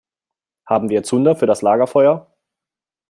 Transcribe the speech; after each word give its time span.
Haben 0.65 0.89
wir 0.89 1.03
Zunder 1.03 1.35
für 1.35 1.45
das 1.45 1.61
Lagerfeuer? 1.61 2.35